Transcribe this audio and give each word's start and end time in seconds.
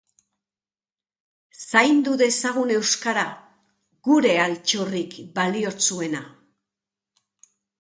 Zaindu 1.71 2.13
dezagun 2.21 2.73
euskara, 2.79 3.27
gure 4.09 4.33
altxorrik 4.47 5.15
baliotsuena 5.37 6.25